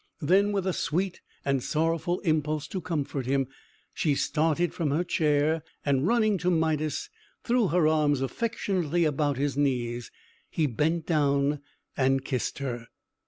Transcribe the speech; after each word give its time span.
Then, 0.21 0.51
with 0.51 0.65
a 0.65 0.73
sweet 0.73 1.21
and 1.45 1.61
sorrowful 1.61 2.21
impulse 2.21 2.67
to 2.69 2.81
comfort 2.81 3.27
him, 3.27 3.45
she 3.93 4.15
started 4.15 4.73
from 4.73 4.89
her 4.89 5.03
chair, 5.03 5.63
and, 5.85 6.07
running 6.07 6.39
to 6.39 6.49
Midas, 6.49 7.11
threw 7.43 7.67
her 7.67 7.87
arms 7.87 8.19
affectionately 8.21 9.05
about 9.05 9.37
his 9.37 9.55
knees. 9.55 10.09
He 10.49 10.65
bent 10.65 11.05
down 11.05 11.59
and 11.95 12.25
kissed 12.25 12.57
her. 12.57 12.87